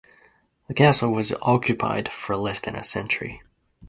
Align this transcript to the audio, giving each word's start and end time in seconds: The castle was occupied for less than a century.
The 0.67 0.73
castle 0.73 1.11
was 1.11 1.31
occupied 1.43 2.11
for 2.11 2.35
less 2.35 2.57
than 2.59 2.75
a 2.75 2.83
century. 2.83 3.43